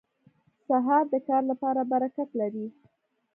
سهار 0.67 1.03
د 1.13 1.15
کار 1.27 1.43
لپاره 1.51 1.81
برکت 1.91 2.29
لري. 2.39 2.65